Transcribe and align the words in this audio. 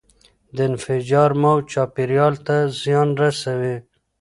د 0.55 0.57
انفجار 0.69 1.31
موج 1.41 1.61
چاپیریال 1.73 2.35
ته 2.45 2.57
زیان 2.81 3.09
رسوي. 3.21 3.75